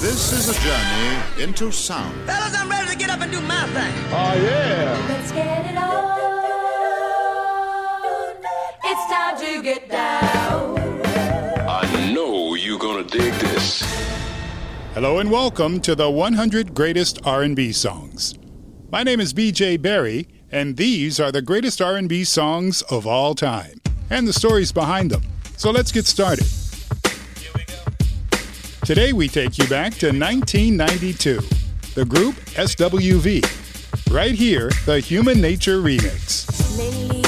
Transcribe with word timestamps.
This 0.00 0.32
is 0.32 0.48
a 0.48 0.54
journey 0.62 1.44
into 1.44 1.70
sound. 1.70 2.14
Fellas, 2.24 2.56
I'm 2.56 2.70
ready 2.70 2.90
to 2.90 2.96
get 2.96 3.10
up 3.10 3.20
and 3.20 3.30
do 3.30 3.38
my 3.42 3.66
thing. 3.66 3.92
Oh, 4.08 4.32
yeah. 4.34 5.06
Let's 5.10 5.30
get 5.30 5.66
it 5.70 5.76
on. 5.76 6.18
It's 8.82 9.12
time 9.12 9.38
to 9.38 9.62
get 9.62 9.90
down. 9.90 11.02
I 11.68 12.12
know 12.14 12.54
you're 12.54 12.78
gonna 12.78 13.04
dig 13.04 13.34
this. 13.34 13.82
Hello 14.94 15.18
and 15.18 15.30
welcome 15.30 15.80
to 15.80 15.94
the 15.94 16.08
100 16.08 16.74
Greatest 16.74 17.18
R&B 17.26 17.70
Songs. 17.70 18.38
My 18.90 19.02
name 19.02 19.20
is 19.20 19.34
BJ 19.34 19.76
Barry, 19.76 20.26
and 20.50 20.78
these 20.78 21.20
are 21.20 21.30
the 21.30 21.42
greatest 21.42 21.82
R&B 21.82 22.24
songs 22.24 22.80
of 22.88 23.06
all 23.06 23.34
time, 23.34 23.82
and 24.08 24.26
the 24.26 24.32
stories 24.32 24.72
behind 24.72 25.10
them. 25.10 25.20
So 25.58 25.70
let's 25.70 25.92
get 25.92 26.06
started. 26.06 26.46
Today 28.90 29.12
we 29.12 29.28
take 29.28 29.56
you 29.56 29.68
back 29.68 29.94
to 29.98 30.06
1992. 30.08 31.38
The 31.94 32.04
group 32.04 32.34
SWV. 32.56 34.12
Right 34.12 34.34
here, 34.34 34.68
the 34.84 34.98
Human 34.98 35.40
Nature 35.40 35.80
remix. 35.80 37.19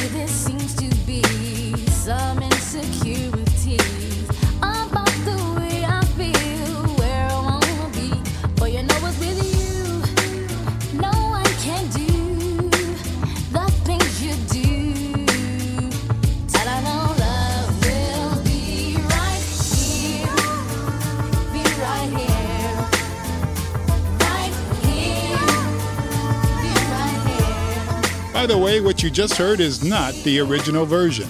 By 28.42 28.46
the 28.48 28.58
way, 28.58 28.80
what 28.80 29.04
you 29.04 29.08
just 29.08 29.34
heard 29.34 29.60
is 29.60 29.84
not 29.84 30.14
the 30.24 30.40
original 30.40 30.84
version. 30.84 31.28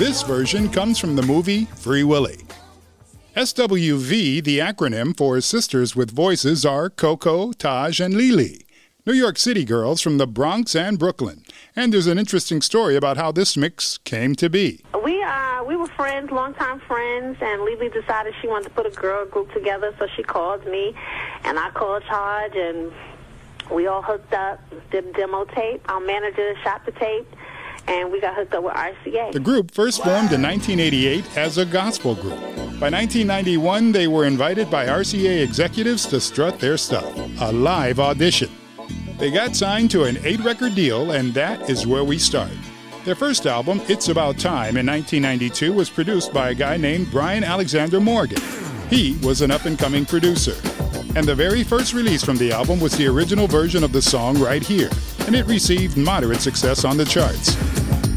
This 0.00 0.22
version 0.22 0.68
comes 0.68 0.98
from 0.98 1.14
the 1.14 1.22
movie 1.22 1.66
Free 1.76 2.02
Willy. 2.02 2.38
SWV, 3.36 4.42
the 4.42 4.58
acronym 4.58 5.16
for 5.16 5.40
Sisters 5.40 5.94
with 5.94 6.10
Voices, 6.10 6.66
are 6.66 6.90
Coko, 6.90 7.56
Taj, 7.56 8.00
and 8.00 8.14
Lelee. 8.14 8.64
New 9.06 9.12
York 9.12 9.38
City 9.38 9.64
girls 9.64 10.00
from 10.00 10.18
the 10.18 10.26
Bronx 10.26 10.74
and 10.74 10.98
Brooklyn. 10.98 11.44
And 11.76 11.92
there's 11.92 12.08
an 12.08 12.18
interesting 12.18 12.62
story 12.62 12.96
about 12.96 13.16
how 13.16 13.30
this 13.30 13.56
mix 13.56 13.98
came 13.98 14.34
to 14.34 14.50
be. 14.50 14.84
We 15.04 15.22
uh 15.22 15.62
we 15.62 15.76
were 15.76 15.86
friends, 15.86 16.32
longtime 16.32 16.80
friends, 16.80 17.38
and 17.40 17.62
Lelee 17.62 17.92
decided 17.92 18.34
she 18.42 18.48
wanted 18.48 18.64
to 18.64 18.70
put 18.70 18.86
a 18.86 18.90
girl 18.90 19.24
group 19.24 19.52
together, 19.52 19.94
so 20.00 20.08
she 20.16 20.24
called 20.24 20.66
me, 20.66 20.96
and 21.44 21.60
I 21.60 21.70
called 21.70 22.02
Taj, 22.08 22.56
and 22.56 22.92
we 23.72 23.86
all 23.86 24.02
hooked 24.02 24.32
up, 24.32 24.60
did 24.90 25.12
demo 25.14 25.44
tape. 25.44 25.82
Our 25.88 26.00
manager 26.00 26.54
shot 26.62 26.84
the 26.84 26.92
tape, 26.92 27.26
and 27.86 28.10
we 28.10 28.20
got 28.20 28.34
hooked 28.34 28.54
up 28.54 28.64
with 28.64 28.74
RCA. 28.74 29.32
The 29.32 29.40
group 29.40 29.70
first 29.70 29.98
formed 30.02 30.32
in 30.32 30.42
1988 30.42 31.36
as 31.36 31.58
a 31.58 31.64
gospel 31.64 32.14
group. 32.14 32.40
By 32.80 32.88
1991, 32.88 33.92
they 33.92 34.08
were 34.08 34.24
invited 34.24 34.70
by 34.70 34.86
RCA 34.86 35.42
executives 35.42 36.06
to 36.06 36.20
strut 36.20 36.58
their 36.58 36.76
stuff, 36.76 37.14
a 37.40 37.52
live 37.52 38.00
audition. 38.00 38.50
They 39.18 39.30
got 39.30 39.54
signed 39.54 39.90
to 39.90 40.04
an 40.04 40.18
eight 40.24 40.40
record 40.40 40.74
deal, 40.74 41.12
and 41.12 41.34
that 41.34 41.68
is 41.68 41.86
where 41.86 42.04
we 42.04 42.18
start. 42.18 42.50
Their 43.04 43.14
first 43.14 43.46
album, 43.46 43.80
It's 43.88 44.08
About 44.08 44.38
Time, 44.38 44.76
in 44.76 44.86
1992, 44.86 45.72
was 45.72 45.90
produced 45.90 46.32
by 46.32 46.50
a 46.50 46.54
guy 46.54 46.76
named 46.76 47.10
Brian 47.10 47.44
Alexander 47.44 48.00
Morgan. 48.00 48.42
He 48.88 49.18
was 49.22 49.40
an 49.40 49.50
up 49.50 49.64
and 49.64 49.78
coming 49.78 50.04
producer. 50.04 50.54
And 51.16 51.26
the 51.26 51.34
very 51.34 51.64
first 51.64 51.92
release 51.92 52.22
from 52.24 52.36
the 52.38 52.52
album 52.52 52.78
was 52.80 52.96
the 52.96 53.06
original 53.06 53.48
version 53.48 53.82
of 53.82 53.92
the 53.92 54.00
song 54.00 54.38
right 54.38 54.62
here, 54.62 54.88
and 55.26 55.34
it 55.34 55.44
received 55.46 55.96
moderate 55.96 56.40
success 56.40 56.84
on 56.84 56.96
the 56.96 57.04
charts. 57.04 57.56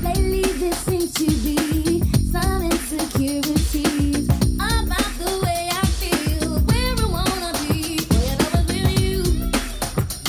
Lately, 0.04 0.44
there 0.44 0.72
seems 0.74 1.12
to 1.16 1.26
be 1.26 2.02
some 2.32 2.62
insecurities 2.62 4.30
about 4.56 5.12
the 5.18 5.42
way 5.44 5.70
I 5.72 5.86
feel, 6.00 6.60
where 6.60 6.96
I 6.96 7.06
wanna 7.10 7.52
be. 7.68 7.98
Boy, 8.06 8.30
I 8.30 8.36
know 8.38 8.52
it's 8.62 8.72
with 8.72 9.02
you. 9.02 9.18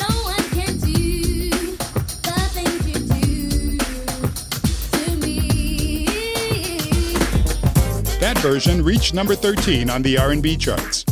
No 0.00 0.08
one 0.24 0.44
can 0.50 0.78
do 0.78 1.50
the 2.22 2.38
things 2.54 2.82
you 2.88 2.98
do 3.78 4.18
to 4.90 5.04
me. 5.24 5.38
That 8.20 8.38
version 8.38 8.82
reached 8.82 9.12
number 9.12 9.34
13 9.34 9.90
on 9.90 10.02
the 10.02 10.16
R&B 10.18 10.56
charts. 10.56 11.04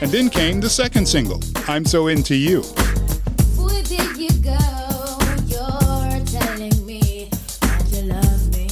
And 0.00 0.12
then 0.12 0.30
came 0.30 0.60
the 0.60 0.70
second 0.70 1.08
single, 1.08 1.40
I'm 1.66 1.84
So 1.84 2.06
Into 2.06 2.36
You. 2.36 2.62
Where 3.56 3.82
did 3.82 4.16
you 4.16 4.30
go? 4.40 4.56
You're 5.46 6.24
telling 6.24 6.86
me 6.86 7.28
that 7.60 7.84
you 7.90 8.02
love 8.02 8.48
me. 8.54 8.68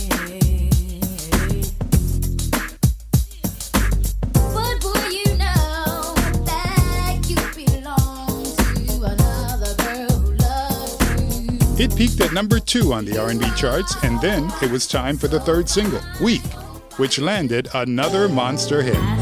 But 4.55 4.81
boy, 4.81 5.09
you 5.11 5.37
know 5.37 6.15
that 6.45 7.19
you 7.29 7.37
belong 7.57 8.45
to 8.87 8.95
another 9.03 9.75
girl 9.83 10.09
who 10.21 10.33
loves 10.37 11.79
you. 11.79 11.85
It 11.85 11.97
peaked 11.97 12.21
at 12.21 12.33
number 12.33 12.61
2 12.61 12.93
on 12.93 13.05
the 13.05 13.19
R&B 13.19 13.51
charts 13.57 13.97
and 14.05 14.21
then 14.21 14.53
it 14.63 14.71
was 14.71 14.87
time 14.87 15.17
for 15.17 15.27
the 15.27 15.41
third 15.41 15.69
single, 15.69 16.01
Weak, 16.23 16.45
which 16.99 17.19
landed 17.19 17.69
another 17.75 18.29
monster 18.29 18.81
hit. 18.81 19.16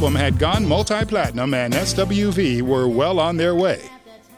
Album 0.00 0.14
had 0.14 0.38
gone 0.38 0.66
multi-platinum 0.66 1.52
and 1.52 1.74
SWV 1.74 2.62
were 2.62 2.88
well 2.88 3.20
on 3.20 3.36
their 3.36 3.54
way. 3.54 3.82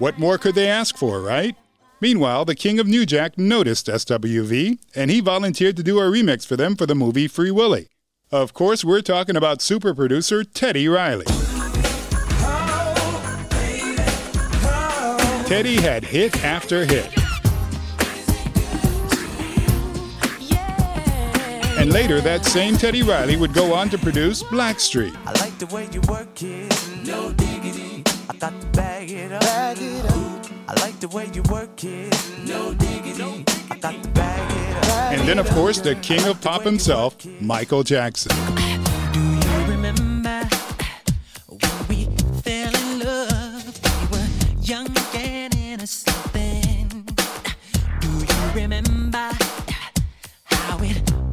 What 0.00 0.18
more 0.18 0.36
could 0.36 0.56
they 0.56 0.66
ask 0.66 0.96
for, 0.96 1.20
right? 1.20 1.54
Meanwhile, 2.00 2.46
the 2.46 2.56
King 2.56 2.80
of 2.80 2.88
New 2.88 3.06
Jack 3.06 3.38
noticed 3.38 3.86
SWV 3.86 4.80
and 4.96 5.08
he 5.08 5.20
volunteered 5.20 5.76
to 5.76 5.84
do 5.84 6.00
a 6.00 6.10
remix 6.10 6.44
for 6.44 6.56
them 6.56 6.74
for 6.74 6.84
the 6.84 6.96
movie 6.96 7.28
Free 7.28 7.52
Willy. 7.52 7.90
Of 8.32 8.52
course, 8.54 8.84
we're 8.84 9.02
talking 9.02 9.36
about 9.36 9.62
super 9.62 9.94
producer 9.94 10.42
Teddy 10.42 10.88
Riley. 10.88 11.26
Teddy 15.46 15.76
had 15.80 16.02
hit 16.02 16.42
after 16.42 16.84
hit. 16.86 17.21
And 21.82 21.92
later, 21.92 22.20
that 22.20 22.44
same 22.44 22.76
Teddy 22.76 23.02
Riley 23.02 23.34
would 23.34 23.52
go 23.52 23.74
on 23.74 23.88
to 23.88 23.98
produce 23.98 24.44
Blackstreet. 24.44 25.16
I 25.26 25.32
like 25.40 25.58
the 25.58 25.66
way 25.66 25.88
you 25.90 26.00
work 26.02 26.40
it, 26.40 26.72
no 27.04 27.32
diggity. 27.32 28.04
I 28.30 28.36
got 28.36 28.60
to 28.60 28.66
bag 28.68 29.10
it 29.10 29.32
up. 29.32 29.42
I 29.42 30.74
like 30.80 31.00
the 31.00 31.08
way 31.08 31.28
you 31.34 31.42
work 31.50 31.82
it, 31.82 32.16
no 32.46 32.72
diggity. 32.74 33.44
I 33.68 33.78
got 33.78 34.00
to 34.00 34.08
bag 34.10 34.52
it 34.52 34.76
up. 34.90 35.12
And 35.12 35.28
then, 35.28 35.40
of 35.40 35.50
course, 35.50 35.80
the 35.80 35.96
king 35.96 36.24
of 36.28 36.40
pop 36.40 36.62
himself, 36.62 37.16
Michael 37.40 37.82
Jackson. 37.82 38.30
Do 39.12 39.20
you 39.20 39.64
remember 39.66 40.48
when 41.48 41.88
we 41.88 42.04
fell 42.42 42.76
in 42.76 43.00
love? 43.00 43.80
We 44.12 44.18
were 44.18 44.28
young 44.62 44.86
began 44.86 45.50
innocent 45.56 46.32
then. 46.32 47.06
Do 47.98 48.08
you 48.08 48.52
remember 48.54 49.18
how 49.18 49.30
it 49.32 49.41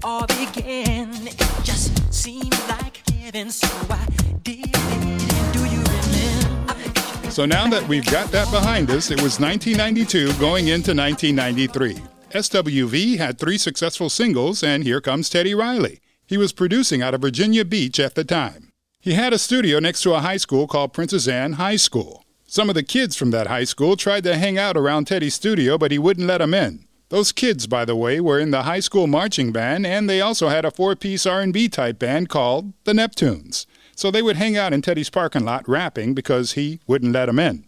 all 0.09 0.25
began? 0.25 1.11
It 1.27 1.38
just 1.63 1.91
seemed 2.11 2.57
like 2.67 3.07
heaven, 3.11 3.51
so 3.51 3.67
I 3.91 4.07
did 4.41 4.65
it. 4.75 5.53
Do 5.53 5.59
you 5.73 5.83
remember? 5.83 7.29
So 7.29 7.45
now 7.45 7.69
that 7.69 7.88
we've 7.88 8.09
got 8.09 8.31
that 8.31 8.50
behind 8.50 8.89
us, 8.89 9.11
it 9.11 9.21
was 9.21 9.39
1992 9.39 10.33
going 10.39 10.67
into 10.67 10.95
1993. 10.95 12.01
SWV 12.31 13.17
had 13.19 13.38
three 13.38 13.59
successful 13.59 14.09
singles, 14.09 14.63
and 14.63 14.83
here 14.83 15.00
comes 15.00 15.29
Teddy 15.29 15.53
Riley. 15.53 16.01
He 16.25 16.38
was 16.38 16.53
producing 16.53 17.03
out 17.03 17.13
of 17.13 17.21
Virginia 17.21 17.63
Beach 17.63 18.00
at 18.00 18.15
the 18.15 18.23
time. 18.23 18.71
He 19.00 19.13
had 19.13 19.31
a 19.31 19.38
studio 19.38 19.77
next 19.77 20.01
to 20.01 20.15
a 20.15 20.21
high 20.21 20.38
school 20.38 20.65
called 20.65 20.91
Princess 20.91 21.27
Anne 21.27 21.53
High 21.53 21.77
School. 21.77 22.25
Some 22.47 22.67
of 22.67 22.73
the 22.73 22.83
kids 22.83 23.15
from 23.15 23.29
that 23.29 23.45
high 23.45 23.63
school 23.63 23.95
tried 23.95 24.23
to 24.23 24.38
hang 24.38 24.57
out 24.57 24.75
around 24.75 25.06
Teddy's 25.06 25.35
studio, 25.35 25.77
but 25.77 25.91
he 25.91 26.00
wouldn't 26.00 26.27
let 26.27 26.39
them 26.39 26.56
in. 26.56 26.88
Those 27.09 27.31
kids, 27.31 27.65
by 27.65 27.85
the 27.85 27.95
way, 27.95 28.19
were 28.19 28.39
in 28.39 28.51
the 28.51 28.63
high 28.63 28.79
school 28.79 29.07
marching 29.07 29.51
band, 29.51 29.85
and 29.88 30.07
they 30.07 30.21
also 30.21 30.50
had 30.50 30.63
a 30.63 30.71
four-piece 30.71 31.25
R&B 31.25 31.67
type 31.67 31.97
band 31.97 32.29
called 32.29 32.73
the 32.83 32.94
Neptunes. 32.94 33.65
So 33.95 34.11
they 34.11 34.21
would 34.21 34.38
hang 34.38 34.56
out 34.56 34.73
in 34.73 34.83
Teddy's 34.83 35.09
parking 35.09 35.44
lot 35.44 35.67
rapping 35.67 36.13
because 36.13 36.53
he 36.53 36.79
wouldn't 36.85 37.11
let 37.11 37.25
them 37.25 37.39
in. 37.39 37.65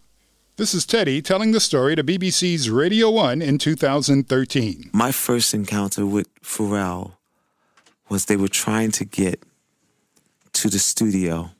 This 0.56 0.74
is 0.74 0.86
Teddy 0.86 1.20
telling 1.20 1.50
the 1.50 1.60
story 1.60 1.96
to 1.96 2.04
BBC's 2.04 2.70
Radio 2.70 3.10
1 3.10 3.42
in 3.42 3.58
2013. 3.58 4.90
My 4.92 5.10
first 5.10 5.54
encounter 5.54 6.06
with 6.06 6.32
Pharrell 6.40 7.16
was 8.08 8.26
they 8.26 8.36
were 8.36 8.48
trying 8.48 8.92
to 8.92 9.04
get 9.04 9.42
to 10.52 10.68
the 10.68 10.78
studio 10.78 11.50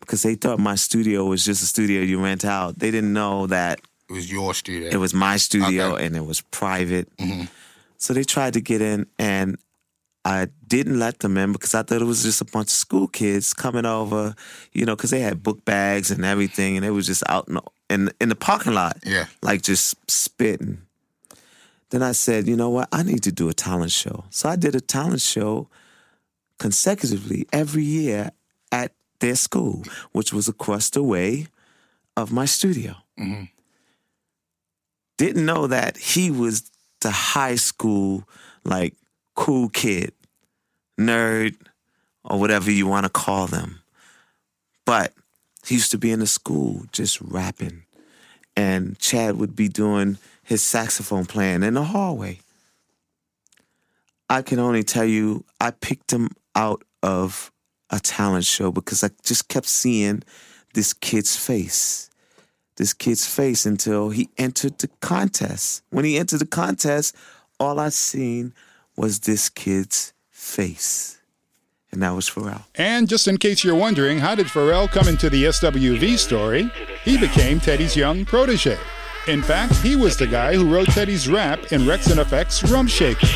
because 0.00 0.22
they 0.22 0.34
thought 0.34 0.58
my 0.58 0.74
studio 0.74 1.24
was 1.26 1.44
just 1.44 1.62
a 1.62 1.66
studio 1.66 2.00
you 2.00 2.20
rent 2.20 2.44
out. 2.44 2.80
They 2.80 2.90
didn't 2.90 3.12
know 3.12 3.46
that 3.46 3.80
was 4.14 4.30
your 4.30 4.54
studio. 4.54 4.88
it 4.90 4.96
was 5.06 5.12
my 5.14 5.36
studio 5.38 5.84
Okay. 5.94 6.06
and 6.06 6.16
it 6.16 6.24
was 6.26 6.40
private. 6.62 7.06
Mhm. 7.18 7.48
So 7.98 8.12
they 8.14 8.24
tried 8.24 8.52
to 8.54 8.60
get 8.60 8.80
in, 8.80 9.06
and 9.18 9.56
I 10.24 10.48
didn't 10.74 10.98
let 10.98 11.18
them 11.18 11.36
in 11.36 11.52
because 11.52 11.74
I 11.74 11.82
thought 11.82 12.00
it 12.00 12.06
was 12.14 12.22
just 12.22 12.40
a 12.40 12.44
bunch 12.56 12.68
of 12.68 12.78
school 12.86 13.08
kids 13.08 13.52
coming 13.54 13.86
over, 13.86 14.34
you 14.72 14.84
know, 14.86 14.94
because 14.96 15.10
they 15.10 15.20
had 15.20 15.42
book 15.42 15.64
bags 15.64 16.10
and 16.10 16.24
everything, 16.24 16.76
and 16.76 16.84
they 16.84 16.90
was 16.90 17.06
just 17.06 17.22
out 17.28 17.44
in 17.48 17.54
the, 17.54 17.62
in, 17.94 18.10
in 18.20 18.28
the 18.30 18.34
parking 18.48 18.72
lot, 18.74 18.96
Yeah. 19.04 19.26
like 19.42 19.60
just 19.62 19.94
spitting. 20.10 20.78
Then 21.90 22.02
I 22.02 22.12
said, 22.12 22.46
you 22.48 22.56
know 22.56 22.70
what? 22.70 22.88
I 22.92 23.02
need 23.02 23.22
to 23.24 23.32
do 23.32 23.48
a 23.48 23.54
talent 23.54 23.92
show. 23.92 24.24
So 24.30 24.48
I 24.48 24.56
did 24.56 24.74
a 24.74 24.80
talent 24.80 25.20
show 25.20 25.68
consecutively 26.58 27.46
every 27.52 27.84
year 27.84 28.30
at 28.72 28.92
their 29.20 29.36
school, 29.36 29.84
which 30.12 30.32
was 30.32 30.48
across 30.48 30.90
the 30.90 31.02
way 31.02 31.46
of 32.16 32.32
my 32.32 32.46
studio. 32.46 32.96
Mhm. 33.18 33.48
Didn't 35.16 35.46
know 35.46 35.66
that 35.66 35.96
he 35.96 36.30
was 36.30 36.70
the 37.00 37.10
high 37.10 37.56
school, 37.56 38.24
like, 38.64 38.94
cool 39.34 39.68
kid, 39.68 40.12
nerd, 40.98 41.54
or 42.24 42.40
whatever 42.40 42.70
you 42.70 42.86
want 42.86 43.04
to 43.04 43.10
call 43.10 43.46
them. 43.46 43.80
But 44.84 45.12
he 45.66 45.74
used 45.74 45.90
to 45.92 45.98
be 45.98 46.10
in 46.10 46.20
the 46.20 46.26
school 46.26 46.84
just 46.92 47.20
rapping. 47.20 47.84
And 48.56 48.98
Chad 48.98 49.36
would 49.36 49.56
be 49.56 49.68
doing 49.68 50.18
his 50.42 50.62
saxophone 50.62 51.26
playing 51.26 51.62
in 51.62 51.74
the 51.74 51.84
hallway. 51.84 52.40
I 54.28 54.42
can 54.42 54.58
only 54.58 54.82
tell 54.82 55.04
you, 55.04 55.44
I 55.60 55.70
picked 55.70 56.12
him 56.12 56.30
out 56.54 56.82
of 57.02 57.50
a 57.90 58.00
talent 58.00 58.44
show 58.44 58.70
because 58.72 59.04
I 59.04 59.10
just 59.22 59.48
kept 59.48 59.66
seeing 59.66 60.22
this 60.72 60.92
kid's 60.92 61.36
face. 61.36 62.10
This 62.76 62.92
kid's 62.92 63.26
face 63.26 63.66
until 63.66 64.10
he 64.10 64.30
entered 64.36 64.78
the 64.78 64.88
contest. 65.00 65.82
When 65.90 66.04
he 66.04 66.18
entered 66.18 66.40
the 66.40 66.46
contest, 66.46 67.14
all 67.60 67.78
I 67.78 67.90
seen 67.90 68.52
was 68.96 69.20
this 69.20 69.48
kid's 69.48 70.12
face. 70.30 71.20
And 71.92 72.02
that 72.02 72.10
was 72.10 72.28
Pharrell. 72.28 72.64
And 72.74 73.08
just 73.08 73.28
in 73.28 73.38
case 73.38 73.62
you're 73.62 73.76
wondering, 73.76 74.18
how 74.18 74.34
did 74.34 74.46
Pharrell 74.46 74.90
come 74.90 75.06
into 75.06 75.30
the 75.30 75.44
SWV 75.44 76.18
story? 76.18 76.68
He 77.04 77.16
became 77.16 77.60
Teddy's 77.60 77.94
young 77.94 78.24
protege. 78.24 78.78
In 79.28 79.42
fact, 79.42 79.76
he 79.76 79.94
was 79.94 80.16
the 80.16 80.26
guy 80.26 80.54
who 80.54 80.68
wrote 80.68 80.88
Teddy's 80.88 81.28
rap 81.28 81.72
in 81.72 81.86
Rex 81.86 82.08
and 82.08 82.18
Effect's 82.18 82.68
Rump 82.68 82.90
Shaker. 82.90 83.28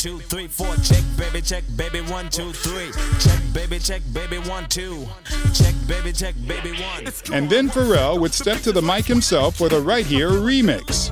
Two, 0.00 0.18
three, 0.18 0.46
four. 0.46 0.74
Check, 0.76 1.04
baby, 1.18 1.42
check, 1.42 1.62
baby, 1.76 2.00
one, 2.00 2.30
two, 2.30 2.54
three. 2.54 2.90
Check, 3.20 3.38
baby, 3.52 3.78
check, 3.78 4.00
baby, 4.14 4.38
one, 4.38 4.66
two. 4.66 5.06
Check, 5.52 5.74
baby, 5.86 6.10
check, 6.10 6.34
baby, 6.46 6.72
one. 6.72 7.12
And 7.34 7.50
then 7.50 7.68
Pharrell 7.68 8.18
would 8.18 8.32
step 8.32 8.62
to 8.62 8.72
the 8.72 8.80
mic 8.80 9.04
himself 9.04 9.56
for 9.56 9.68
the 9.68 9.78
Right 9.78 10.06
Here 10.06 10.30
remix. 10.30 11.10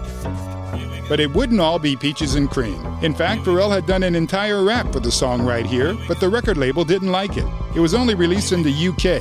But 1.06 1.20
it 1.20 1.30
wouldn't 1.30 1.60
all 1.60 1.78
be 1.78 1.96
peaches 1.96 2.34
and 2.34 2.48
cream. 2.48 2.82
In 3.02 3.14
fact, 3.14 3.42
Pharrell 3.42 3.70
had 3.70 3.84
done 3.84 4.04
an 4.04 4.14
entire 4.14 4.64
rap 4.64 4.90
for 4.90 5.00
the 5.00 5.12
song 5.12 5.42
Right 5.42 5.66
Here, 5.66 5.94
but 6.08 6.18
the 6.18 6.28
record 6.30 6.56
label 6.56 6.82
didn't 6.82 7.12
like 7.12 7.36
it. 7.36 7.46
It 7.76 7.80
was 7.80 7.92
only 7.92 8.14
released 8.14 8.52
in 8.52 8.62
the 8.62 8.72
UK. 8.72 9.20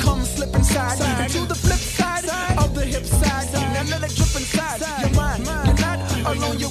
Come 0.00 0.22
slip 0.22 0.54
inside, 0.54 1.28
to 1.30 1.40
the 1.40 1.56
flip 1.56 1.76
side 1.76 2.24
of 2.56 2.72
the 2.72 2.84
hip 2.84 3.04
side. 3.04 3.52
Now 3.52 3.82
let 3.98 4.10
it 4.10 4.16
drip 4.16 4.36
inside 4.36 4.80
your 5.00 5.16
mind. 5.16 5.44
You're 5.44 5.74
not 5.74 6.36
alone, 6.36 6.58
you're 6.60 6.70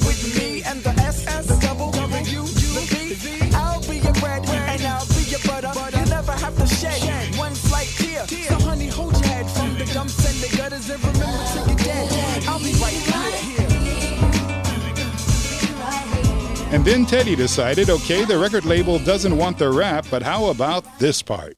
And 16.71 16.85
then 16.85 17.06
Teddy 17.06 17.35
decided 17.35 17.89
okay, 17.89 18.23
the 18.23 18.38
record 18.38 18.63
label 18.63 18.97
doesn't 18.97 19.35
want 19.35 19.57
the 19.57 19.69
rap, 19.69 20.06
but 20.09 20.23
how 20.23 20.45
about 20.45 20.85
this 21.00 21.21
part? 21.21 21.57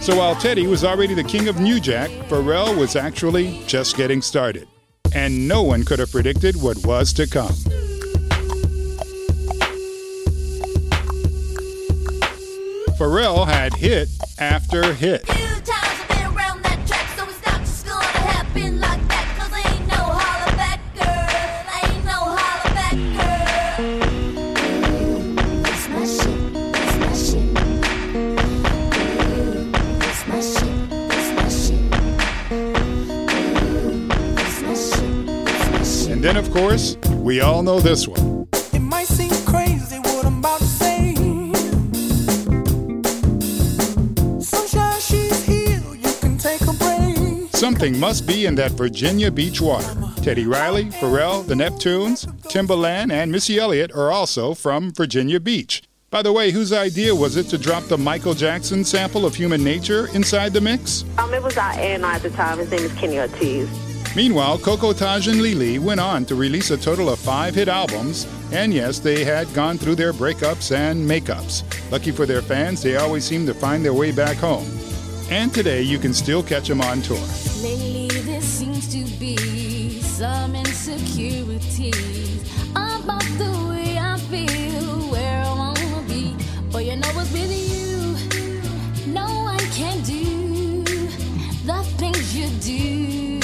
So 0.00 0.16
while 0.16 0.34
Teddy 0.36 0.66
was 0.66 0.84
already 0.84 1.14
the 1.14 1.24
king 1.24 1.46
of 1.46 1.60
New 1.60 1.78
Jack, 1.78 2.10
Pharrell 2.28 2.76
was 2.76 2.96
actually 2.96 3.62
just 3.66 3.96
getting 3.96 4.20
started. 4.20 4.68
And 5.14 5.46
no 5.46 5.62
one 5.62 5.84
could 5.84 6.00
have 6.00 6.10
predicted 6.10 6.54
what 6.60 6.76
was 6.84 7.12
to 7.14 7.28
come. 7.28 7.54
Pharrell 12.96 13.46
had 13.46 13.74
hit 13.74 14.08
after 14.38 14.94
hit. 14.94 15.28
And 36.08 36.24
then, 36.24 36.38
of 36.38 36.50
course, 36.50 36.96
we 37.10 37.42
all 37.42 37.62
know 37.62 37.78
this 37.78 38.08
one. 38.08 38.25
Something 47.66 47.98
must 47.98 48.28
be 48.28 48.46
in 48.46 48.54
that 48.54 48.70
Virginia 48.70 49.28
Beach 49.28 49.60
water. 49.60 49.92
Teddy 50.22 50.46
Riley, 50.46 50.84
Pharrell, 50.84 51.44
the 51.44 51.54
Neptunes, 51.54 52.24
Timbaland, 52.42 53.10
and 53.10 53.32
Missy 53.32 53.58
Elliott 53.58 53.90
are 53.92 54.12
also 54.12 54.54
from 54.54 54.92
Virginia 54.92 55.40
Beach. 55.40 55.82
By 56.08 56.22
the 56.22 56.32
way, 56.32 56.52
whose 56.52 56.72
idea 56.72 57.12
was 57.12 57.36
it 57.36 57.48
to 57.48 57.58
drop 57.58 57.82
the 57.86 57.98
Michael 57.98 58.34
Jackson 58.34 58.84
sample 58.84 59.26
of 59.26 59.34
Human 59.34 59.64
Nature 59.64 60.06
inside 60.14 60.52
the 60.52 60.60
mix? 60.60 61.04
Um, 61.18 61.34
it 61.34 61.42
was 61.42 61.56
our 61.56 61.72
A&R 61.72 62.04
at 62.04 62.22
the 62.22 62.30
time. 62.30 62.58
His 62.58 62.70
name 62.70 62.84
is 62.84 62.92
Kenny 62.92 63.18
Ortiz. 63.18 63.68
Meanwhile, 64.14 64.58
Coko 64.58 64.96
Taj 64.96 65.26
and 65.26 65.40
Lelee 65.40 65.80
went 65.80 65.98
on 65.98 66.24
to 66.26 66.36
release 66.36 66.70
a 66.70 66.76
total 66.76 67.10
of 67.10 67.18
five 67.18 67.56
hit 67.56 67.66
albums, 67.66 68.28
and 68.52 68.72
yes, 68.72 69.00
they 69.00 69.24
had 69.24 69.52
gone 69.54 69.76
through 69.76 69.96
their 69.96 70.12
breakups 70.12 70.70
and 70.72 71.04
makeups. 71.04 71.64
Lucky 71.90 72.12
for 72.12 72.26
their 72.26 72.42
fans, 72.42 72.80
they 72.80 72.94
always 72.94 73.24
seem 73.24 73.44
to 73.44 73.54
find 73.54 73.84
their 73.84 73.92
way 73.92 74.12
back 74.12 74.36
home. 74.36 74.70
And 75.30 75.52
today, 75.52 75.82
you 75.82 75.98
can 75.98 76.14
still 76.14 76.44
catch 76.44 76.68
them 76.68 76.80
on 76.80 77.02
tour. 77.02 77.18
Lately, 77.62 78.08
there 78.22 78.42
seems 78.42 78.86
to 78.92 79.02
be 79.18 80.00
some 80.02 80.54
insecurities 80.54 82.42
about 82.72 83.24
the 83.38 83.50
way 83.70 83.96
I 83.98 84.18
feel, 84.30 85.10
where 85.10 85.42
I 85.42 85.48
wanna 85.52 86.02
be. 86.06 86.36
But 86.70 86.84
you 86.84 86.96
know 86.96 87.08
was 87.14 87.32
with 87.32 87.50
you, 87.50 88.14
no 89.10 89.26
one 89.26 89.58
can 89.72 90.02
do 90.02 90.82
the 91.64 91.82
things 91.96 92.36
you 92.36 92.48
do 92.60 93.40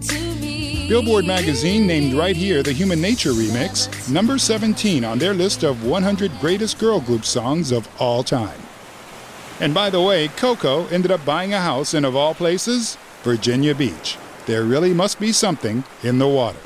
to 0.00 0.18
me. 0.40 0.88
Billboard 0.88 1.26
magazine 1.26 1.86
named 1.86 2.14
right 2.14 2.34
here 2.36 2.62
the 2.62 2.72
Human 2.72 3.00
Nature 3.00 3.32
remix, 3.32 4.10
number 4.10 4.38
17 4.38 5.04
on 5.04 5.18
their 5.18 5.34
list 5.34 5.64
of 5.64 5.84
100 5.84 6.32
greatest 6.40 6.78
girl 6.78 7.00
group 7.00 7.26
songs 7.26 7.72
of 7.72 7.86
all 8.00 8.22
time. 8.24 8.65
And 9.58 9.72
by 9.72 9.88
the 9.88 10.02
way, 10.02 10.28
Coko 10.28 10.90
ended 10.92 11.10
up 11.10 11.24
buying 11.24 11.54
a 11.54 11.60
house 11.60 11.94
in, 11.94 12.04
of 12.04 12.14
all 12.14 12.34
places, 12.34 12.96
Virginia 13.22 13.74
Beach. 13.74 14.18
There 14.44 14.62
really 14.64 14.92
must 14.92 15.18
be 15.18 15.32
something 15.32 15.82
in 16.02 16.18
the 16.18 16.28
water. 16.28 16.58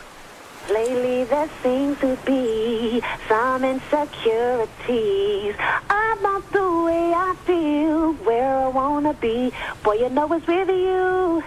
Lately 0.68 1.24
there 1.24 1.48
seems 1.62 1.98
to 2.00 2.16
be 2.26 3.00
some 3.28 3.64
insecurities 3.64 5.54
about 5.88 6.52
the 6.52 6.82
way 6.84 7.12
I 7.14 7.34
feel, 7.44 8.12
where 8.24 8.56
I 8.56 8.68
wanna 8.68 9.14
be. 9.14 9.52
Boy, 9.82 9.94
you 9.94 10.08
know 10.10 10.32
it's 10.32 10.46
with 10.46 10.68
you. 10.68 11.42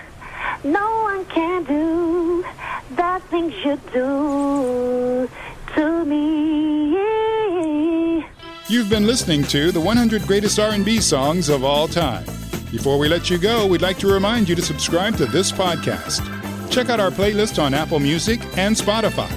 No 0.63 1.01
one 1.03 1.25
can 1.25 1.63
do 1.65 2.45
the 2.95 3.21
things 3.29 3.53
you 3.65 3.77
do 3.91 5.29
to 5.75 6.05
me. 6.05 6.82
You've 8.73 8.89
been 8.89 9.05
listening 9.05 9.43
to 9.43 9.71
the 9.71 9.79
100 9.79 10.23
greatest 10.23 10.57
R&B 10.57 10.99
songs 10.99 11.47
of 11.47 11.63
all 11.63 11.87
time. 11.87 12.25
Before 12.71 12.97
we 12.97 13.07
let 13.07 13.29
you 13.29 13.37
go, 13.37 13.67
we'd 13.67 13.83
like 13.83 13.99
to 13.99 14.11
remind 14.11 14.49
you 14.49 14.55
to 14.55 14.63
subscribe 14.63 15.15
to 15.17 15.27
this 15.27 15.51
podcast. 15.51 16.21
Check 16.71 16.89
out 16.89 16.99
our 16.99 17.11
playlist 17.11 17.61
on 17.61 17.75
Apple 17.75 17.99
Music 17.99 18.41
and 18.57 18.75
Spotify. 18.75 19.29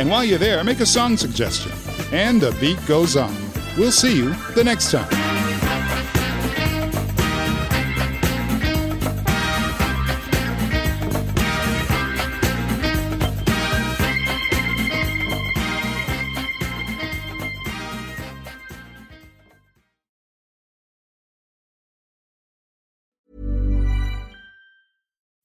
And 0.00 0.10
while 0.10 0.24
you're 0.24 0.36
there, 0.36 0.64
make 0.64 0.80
a 0.80 0.86
song 0.86 1.16
suggestion. 1.16 1.70
And 2.10 2.40
the 2.40 2.50
beat 2.60 2.84
goes 2.88 3.16
on. 3.16 3.32
We'll 3.78 3.92
see 3.92 4.16
you 4.16 4.34
the 4.56 4.64
next 4.64 4.90
time. 4.90 5.21